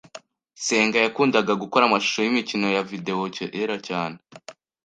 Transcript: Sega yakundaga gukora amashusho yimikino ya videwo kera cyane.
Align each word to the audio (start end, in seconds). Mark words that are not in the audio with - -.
Sega 0.65 0.99
yakundaga 1.05 1.53
gukora 1.61 1.83
amashusho 1.85 2.19
yimikino 2.21 2.67
ya 2.75 2.83
videwo 2.89 3.23
kera 3.53 3.75
cyane. 3.87 4.17